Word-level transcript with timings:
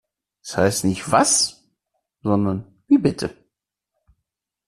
Es 0.41 0.57
heißt 0.57 0.85
nicht 0.85 1.11
“Was“ 1.11 1.63
sondern 2.23 2.63
“Wie 2.87 2.97
bitte“ 2.97 3.37